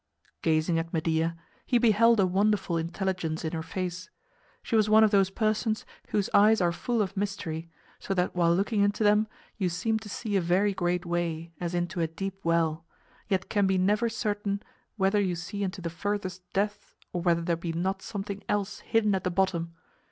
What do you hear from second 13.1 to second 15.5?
yet can never be certain whether you